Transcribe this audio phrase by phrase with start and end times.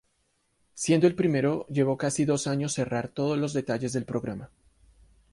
[0.73, 4.49] Siendo el primero, llevo casi dos años cerrar todos los detalles del programa.